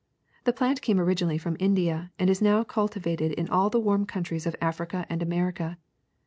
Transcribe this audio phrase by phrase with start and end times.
[0.45, 4.47] The plant came originally from India and is now cultivated in all the warm countries
[4.47, 5.77] of Africa and America.